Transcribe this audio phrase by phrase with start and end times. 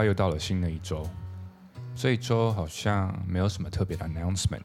[0.00, 1.06] 快又到了新的一周，
[1.94, 4.62] 这一周好像没有什么特别的 announcement。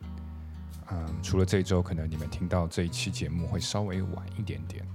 [0.89, 4.88] 嗯，除了这周，可能你们听到这一期节目会稍微晚一点点，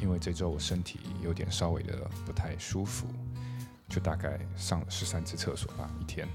[0.00, 1.96] 因为这周我身体有点稍微的
[2.26, 3.06] 不太舒服，
[3.88, 6.26] 就大概上了十三次厕所吧一天。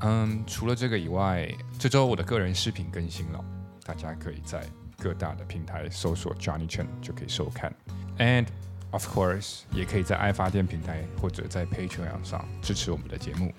[0.00, 1.46] 嗯，除了这个以外，
[1.78, 3.44] 这周我的个人视频更新了，
[3.84, 4.66] 大家可以在
[4.96, 7.70] 各大的平台搜索 Johnny Chen 就可以收看
[8.16, 8.46] ，and
[8.92, 13.52] of course 也可以在爱发电平台或者在 Patreon 上支持我们的节目。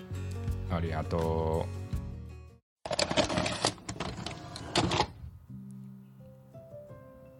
[0.70, 1.68] 阿里阿多。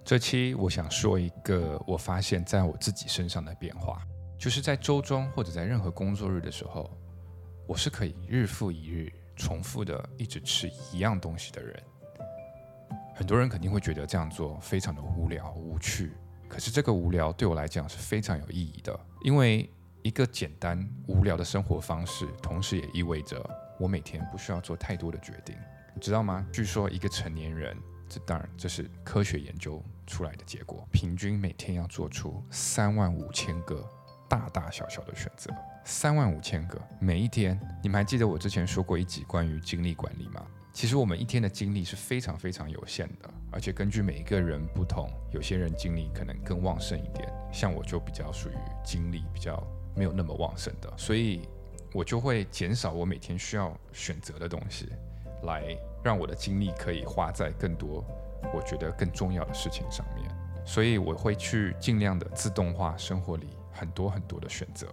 [0.04, 4.02] 这期我想说一个我发现在我自己身上的变化，
[4.38, 6.90] 就是在周中或者在任何工作日的时候，
[7.66, 11.82] 我是可以日复一日重复的一直吃一样东西的人。
[13.14, 16.12] 很多人肯定会觉得这样做非常的无聊无趣，
[16.54, 19.68] 可是这个无聊对我来讲是非常有意义的，因为
[20.02, 23.44] 一个简单无聊的生活方式，同时也意味着
[23.76, 25.56] 我每天不需要做太多的决定，
[25.96, 26.46] 你知道吗？
[26.52, 27.76] 据说一个成年人，
[28.08, 29.82] 这当然这是科学研究。
[30.06, 33.82] 出来的结果，平均每天要做出三万五千个
[34.28, 35.50] 大大小小的选择，
[35.82, 37.58] 三万五千个每一天。
[37.82, 40.46] 你们还记得我之前说过一集关于精力管理吗？
[40.74, 49.64] 其实我们一天的精力是非常非常有限的，而且根据每一个人不同，有些人精力可能更旺盛一点，像我就比较属于精力比较
[49.94, 51.48] 没有那么旺盛的，所以
[51.92, 54.88] 我就会减少我每天需要选择的东西，
[55.44, 58.04] 来让我的精力可以花在更多。
[58.52, 60.28] 我觉得更重要的事情上面，
[60.66, 64.88] 所以我会去尽量的自动化生活里很多很多的选择，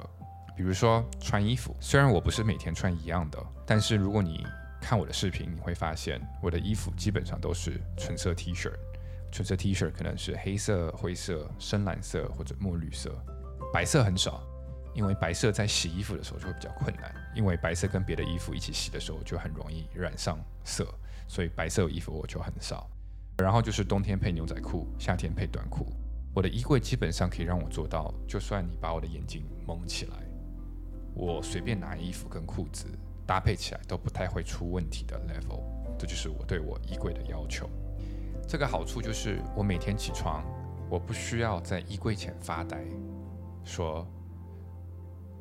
[0.55, 1.75] 比如说穿衣服。
[1.79, 4.45] 虽然我不是每天穿一样的，但是如果你
[4.81, 8.69] 看我的视频，你会发现我的衣服基本上都是纯色 T 恤。
[9.31, 13.15] 纯色 T 恤可能是黑色、灰色、深蓝色或者墨绿色，
[13.71, 14.43] 白色很少，
[14.93, 20.85] 因为白色在洗衣服的时候就会比较困难，因为白色跟别的衣服一起洗的时候就很容易染上色，
[21.29, 22.89] 所以白色衣服我就很少。
[23.37, 25.87] 然后就是冬天配牛仔裤，夏天配短裤。
[26.33, 30.17] 我的衣柜基本上可以让我做到，就算你把我的眼睛蒙起来，
[31.13, 32.85] 我随便拿衣服跟裤子
[33.25, 35.63] 搭配起来都不太会出问题的 level。
[35.97, 37.69] 这就是我对我衣柜的要求。
[38.47, 40.43] 这个好处就是我每天起床，
[40.89, 42.83] 我不需要在衣柜前发呆，
[43.63, 44.07] 说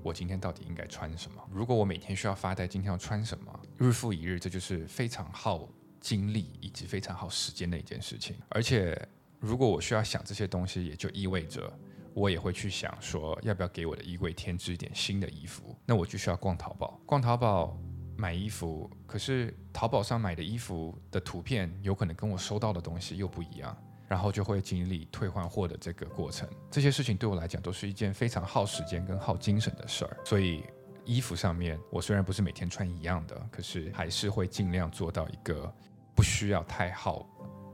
[0.02, 1.42] 我今天到底应该穿什么。
[1.52, 5.68] 如果我每天需要发呆，今天要穿什么，日复一日，这就是非常耗。
[6.00, 8.98] 精力以及非常耗时间的一件事情，而且
[9.38, 11.70] 如果我需要想这些东西，也就意味着
[12.14, 15.76] 我也会去想说，要不要给我的衣柜添置一点新的衣服？
[15.86, 17.76] 那我就需要逛淘宝，逛淘宝
[18.16, 18.90] 买衣服。
[19.06, 23.76] 可是淘宝上买的衣服的图片有可能跟我收到的东西又不一样，
[24.08, 26.48] 然后就会经历退换货的这个过程。
[26.70, 30.16] 这些事情对我来讲都是一件非常耗时间跟耗精神的事儿。
[30.24, 30.64] 所以
[31.04, 35.72] 衣服上面，我虽然不是每天穿一样的，可是还是会尽量做到一个。
[36.12, 37.26] 不需要太耗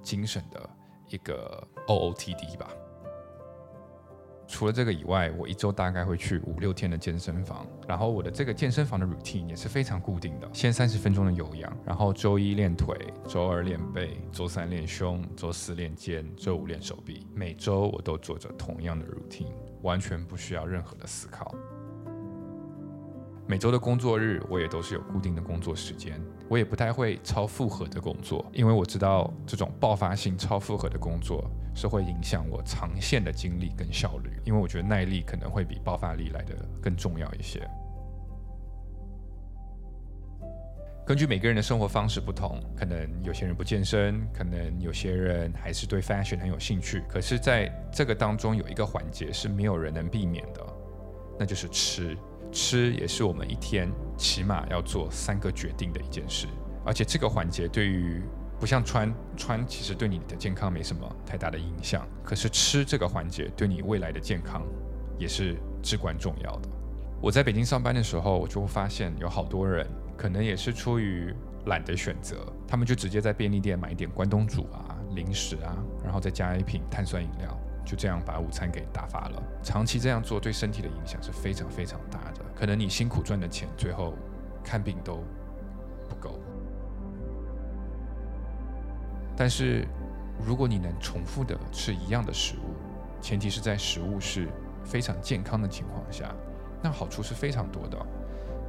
[0.05, 0.71] 精神的
[1.09, 2.71] 一个 OOTD 吧。
[4.49, 12.97] 除了这个以外，我一周大概会去五六天的健身房，然后我的这个健身房的 routine 也是非常固定的，先三十分钟的有氧，然后周一练腿，
[13.27, 17.27] 周二练背，周三练胸，周四练肩，周五练手臂。
[17.35, 19.53] 每周我都做着同样的 routine，
[19.83, 21.55] 完全不需要任何的思考。
[23.49, 26.21] 每周的工作日，我也都是有固定的工作时间。
[26.49, 34.31] 我也不太会超负荷的工作，因为我知道这种爆发性超负荷的工作是会影响我长线的精力跟效率。
[34.45, 37.61] 因为我觉得耐力可能会比爆发力来的更重要一些。
[41.07, 47.05] 根据每个人的生活方式不同，可能有些人不健身，可能有些人还是对 fashion 很有兴趣。
[47.09, 50.67] 可是，在这个当中有一个环节是没有人能避免的，
[51.39, 52.19] 那就是吃。
[52.53, 56.47] 吃也是我们一天起码要做三个决定的一件事，
[56.85, 58.23] 而且这个环节对于
[58.59, 62.07] 不像穿穿，其实对你的健康没什么太大的影响。
[62.25, 64.63] 可是吃这个环节对你未来的健康
[65.19, 66.69] 也是至关重要的。
[67.21, 71.35] 我在北京上班的时候，我就会发现有好多人可能也是出于
[71.67, 77.59] 懒得选择，他们就直接在便利店买一点关东煮啊、零食啊，然后再加一瓶碳酸饮料。
[77.87, 79.43] 就这样把午餐给打发了。
[79.63, 82.45] 长期这样做对身体的影响是非常非常大的。
[82.55, 84.13] 可能你辛苦赚的钱，最后
[84.63, 85.23] 看病都
[86.09, 86.39] 不够。
[89.37, 89.87] 但是
[90.45, 92.75] 如果你能重复的吃一样的食物，
[93.23, 94.49] 前提是在食物是
[94.85, 96.35] 非常健康的情况下，
[96.83, 97.99] 那好处是非常多的。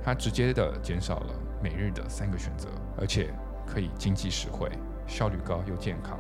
[0.04, 3.34] 它直接的减少了每日的三个选择，而且
[3.66, 4.70] 可以经济实惠、
[5.08, 6.18] 效率高又健康。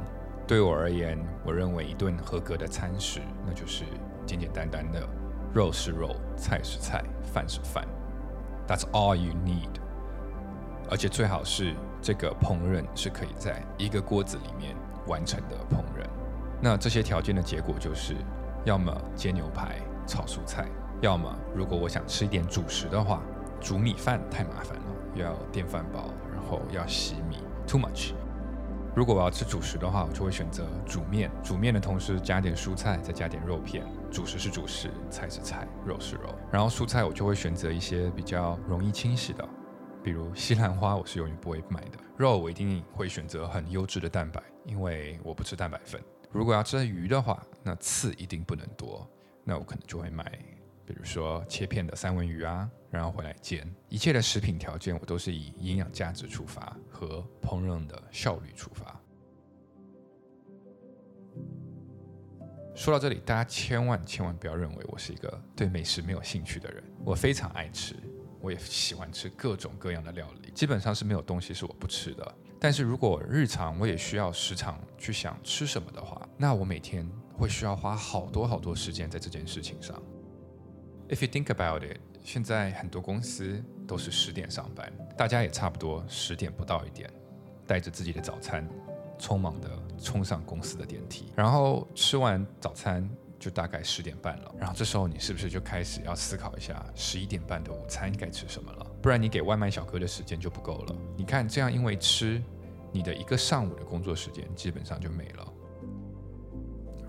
[0.48, 3.84] 对我而言，我认为一顿合格的餐食，那就是
[4.26, 5.06] 简简单单的
[5.54, 7.86] 肉是肉，菜是菜，饭是饭。
[8.66, 9.82] That's all you need。
[10.90, 14.74] 而且最好是这个烹饪是可以在一个锅子里面
[15.06, 16.08] 完成的烹饪。
[16.62, 18.16] 那这些条件的结果就是，
[18.64, 20.66] 要么煎牛排、炒蔬菜，
[21.02, 23.22] 要么如果我想吃一点主食的话，
[23.60, 24.84] 煮米饭太麻烦了，
[25.16, 28.14] 要电饭煲，然后要洗米，too much。
[28.98, 31.30] 如果我要吃主食的话，我就会选择煮面。
[31.44, 33.86] 煮面的同时加点蔬菜，再加点肉片。
[34.10, 36.34] 主食是主食，菜是菜，肉是肉。
[36.52, 39.48] 然后蔬菜我就会选择一些比较容易清洗的，
[40.04, 42.00] 比如西兰花，我是永远不会买的。
[42.18, 46.02] 肉我一定会选择很优质的蛋白，因为我不吃蛋白粉。
[46.32, 49.08] 如果要吃鱼的话，那刺一定不能多。
[49.44, 50.26] 那我可能就会买，
[50.88, 53.70] 比如说切片的三文鱼啊，然后回来煎。
[53.90, 58.98] 一切的食品条件我都是以营养价值出发和烹饪的效率出发。
[62.74, 66.82] 说到这里，大家千万千万不要认为我是一个对美食没有兴趣的人。
[67.04, 67.94] 我非常爱吃，
[68.40, 72.36] 我也喜欢吃各种各样的料理，基本上是没有东西是我不吃的。
[72.60, 80.02] 但是如果日常我也需要时常去想吃什么的话，那我每天会需要花好多好多时间在这件事情上。
[81.10, 87.10] If you think about it，现在很多公司都是十点上班，大家也差不多十点不到一点，
[87.66, 88.68] 带着自己的早餐。
[89.20, 89.68] 匆忙的
[90.00, 93.10] 冲上公司的电梯，然后吃完早餐
[93.40, 94.54] 就大概十点半了。
[94.60, 98.86] 然后这时候你是不是就开始要思考一下十一点半的午餐该吃什么了？
[99.02, 100.96] 不然你给外卖小哥的时间就不够了。
[101.16, 102.40] 你看这样，因为吃，
[102.92, 105.54] 你的一个上午的工作时间基本上就没了。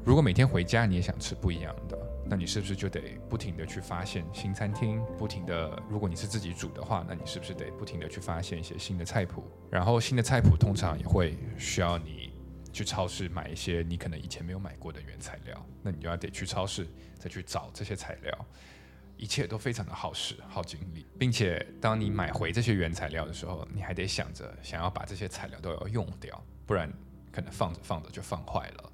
[0.03, 2.08] 如果每天回家你也想吃不一样的。
[2.31, 5.03] 那你是不是就得不停的去发现新餐厅？
[5.17, 9.45] 不停的，如果你是自己煮的话，那你是不是得不停的去发现一些新的菜谱？
[9.71, 12.31] 然后新的菜谱通常也会需要你
[12.71, 15.67] 去超市买一些你可能以前没有买过的原材料。
[15.83, 16.87] 那你就要得去超市
[17.19, 18.47] 再去找这些材料，
[19.17, 26.93] 一切都非常的耗时耗精力，并且当你买回这些原材料的时候，你还得想着想要把这些材料都要用掉，不然
[27.33, 28.93] 可能放着放着就放坏了。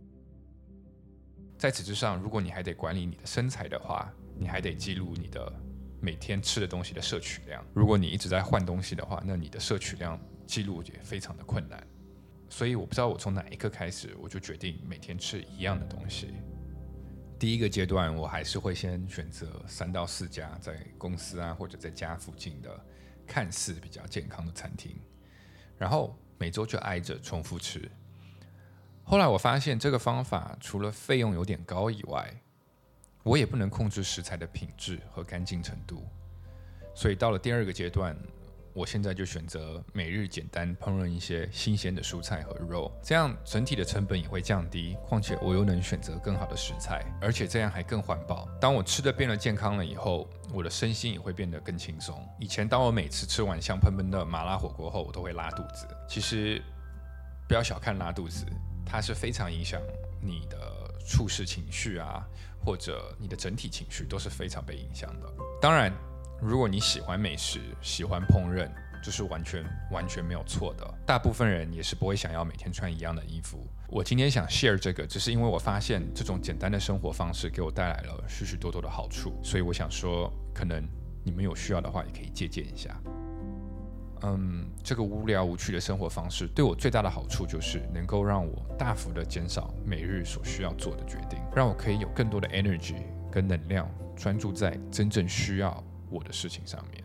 [1.64, 5.50] 在此之上，如果你还得管理你的身材的话，你还得记录你的
[5.98, 7.64] 每天吃的东西的摄取量。
[7.72, 11.82] 如果你一直在换东西的话，那你的摄取量记录也非常的困难。
[12.50, 16.34] 所以我不知道我从哪一刻开始，我就决定每天吃一样的东西。
[17.38, 22.78] 第一个阶段，我还是会先选择三到四家在公司啊或者在家附近的
[23.26, 24.94] 看似比较健康的餐厅，
[25.78, 27.90] 然后每周就挨着重复吃。
[29.06, 32.34] 后来我发现这个方法除了费用有点高以外，
[33.22, 36.02] 我也不能控制食材的品质和干净程度，
[36.94, 38.16] 所以到了第二个阶段，
[38.72, 44.96] 我现在就选择每日简单烹饪一些新鲜的蔬菜和肉，这样整体的成本也会降低。
[45.06, 48.48] 况且我又能选择更好的食材，而且这样还更环保。
[48.60, 52.26] 当我吃的变得健康了以后，我的身心也会变得更轻松。
[52.40, 55.86] 以前当我每次吃完香喷喷的麻辣火锅后，我都会拉肚子。
[56.08, 56.60] 其实
[57.46, 58.44] 不要小看拉肚子。
[58.84, 59.80] 它是非常影响
[60.20, 60.58] 你的
[61.06, 62.24] 处事情绪啊，
[62.64, 65.32] 或者你的整体情绪都是非常被影响的。
[65.60, 65.92] 当然，
[66.40, 68.70] 如果你喜欢美食、喜欢烹饪，
[69.02, 70.94] 这是完全完全没有错的。
[71.06, 73.66] 大部分人也是不会想要每天穿一样的衣服。
[73.88, 80.82] 我今天想 share 这个，只是因为我发现这种简单的生活方式给我带来了许许多多的好处，所以我想说，可能
[81.22, 82.98] 你们有需要的话，也可以借鉴一下。
[84.26, 97.04] 嗯，这个无聊无趣的生活方式对我最大的好处就是能够让我大幅的减少每日所需要做的决定，让我可以有更多的 energy 跟能量专注在真正需要我的事情上面。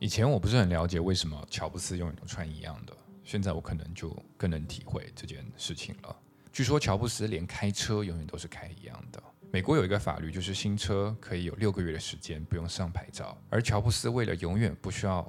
[0.00, 2.92] 以前我不是很了解为什么乔布斯永远都穿一样的，
[3.22, 6.16] 现在我可能就更能体会这件事情了。
[6.52, 9.22] 据说乔布斯连开车永远都是开一样的。
[9.50, 13.36] 美国有一个法律，就是新车可以有六个月的时间不用上牌照。
[13.48, 15.26] 而乔布斯为了永远不需要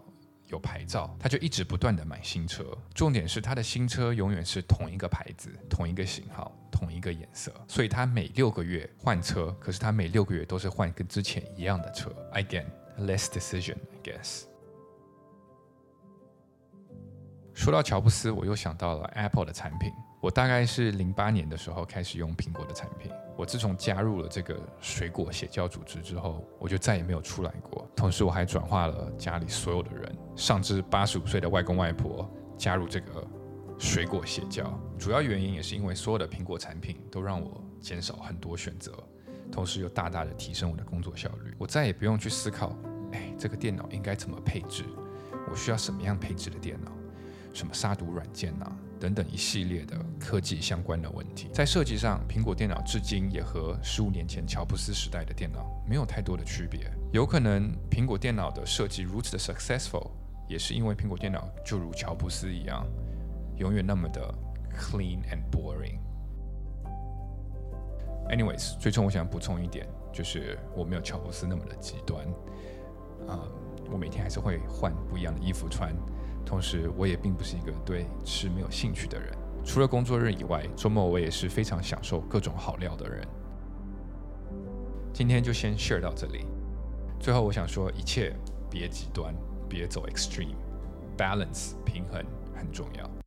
[0.48, 2.66] 有牌照，他就一直不断的买新车。
[2.94, 12.14] 重点是他的新车永远是同一个牌子、同一个型号、同一个颜色，所以他每六个月换车，可是他每六个月都是换跟之前一样的车。
[12.34, 12.66] Again,
[12.98, 14.44] less decision, I guess.
[17.54, 19.92] 说到乔布斯，我又想到了 Apple 的产品。
[20.22, 23.10] 我大概是零八年的时候开始用苹果的产品。
[23.38, 27.90] 我自从加入了这个水果血教组织之后，我就再也没有出来过。
[27.96, 33.26] 同时，我还转化了家里所有的人，上至八十五岁的外公外婆加入这个
[33.78, 34.78] 水果血教。
[34.98, 38.92] 主要原因也是因为所有的苹果产品都让我减少很多选择，
[39.50, 41.56] 同时又大大的提升我的工作效率。
[41.58, 42.76] 我再也不用去思考，
[43.14, 44.84] 哎，这个电脑应该怎么配置？
[45.50, 46.92] 我需要什么样配置的电脑？
[47.54, 48.78] 什么杀毒软件啊？
[49.00, 51.50] 等等一系列的科技相关的问题。
[51.54, 56.92] 在设计上，苹果电脑至今也和十五年前乔布斯时代的电脑没有太多的区别。
[57.12, 60.12] 有可能苹果电脑的设计如此的 successful，
[60.48, 62.86] 也是因为苹果电脑就如乔布斯一样，
[63.58, 64.22] 永远那么的
[64.78, 65.98] clean and boring。
[68.30, 72.24] Anyways，最终我想补充一点，就是我没有乔布斯那么的极端，
[73.28, 73.42] 啊，
[73.92, 75.92] 我每天还是会换不一样的衣服穿，
[76.50, 79.32] 同时我也并不是一个对吃没有兴趣的人。
[79.64, 83.28] 除了工作日以外，周末我也是非常享受各种好料的人。
[85.14, 86.48] 今天就先 share 到这里。
[87.20, 88.36] 最后我想说，一切
[88.68, 89.32] 别极端，
[89.70, 92.26] 别走 extreme，balance 平衡
[92.56, 93.19] 很重要。